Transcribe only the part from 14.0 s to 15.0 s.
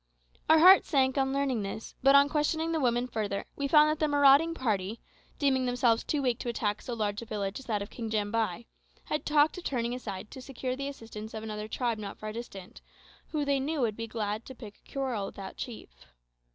too glad to pick a